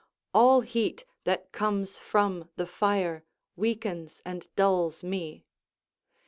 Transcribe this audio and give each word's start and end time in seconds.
All 0.33 0.61
heat 0.61 1.05
that 1.25 1.51
comes 1.51 1.99
from 1.99 2.49
the 2.55 2.65
fire 2.65 3.23
weakens 3.55 4.19
and 4.25 4.47
dulls 4.55 5.03
me. 5.03 5.45